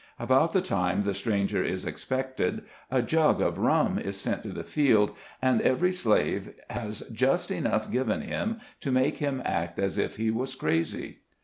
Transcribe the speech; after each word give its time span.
About 0.17 0.51
the 0.51 0.61
time 0.63 1.03
the 1.03 1.13
stranger 1.13 1.63
is 1.63 1.85
expected, 1.85 2.63
a 2.89 3.03
jug 3.03 3.39
of 3.39 3.59
rum 3.59 3.99
is 3.99 4.19
sent 4.19 4.41
to 4.41 4.49
the 4.49 4.63
field, 4.63 5.11
and 5.43 5.61
every 5.61 5.91
162 5.91 5.93
SKETCHES 5.93 6.45
OF 6.47 6.47
SLAVE 6.47 6.47
LIFE. 6.89 6.95
slave 6.95 7.09
has 7.11 7.15
just 7.15 7.51
enough 7.51 7.91
given 7.91 8.21
him 8.21 8.59
to 8.79 8.91
make 8.91 9.17
him 9.17 9.43
act 9.45 9.77
as 9.77 9.99
if 9.99 10.15
he 10.15 10.31
was 10.31 10.55
crazy. 10.55 11.19